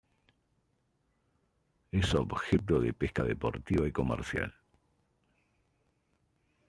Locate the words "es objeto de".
1.91-2.91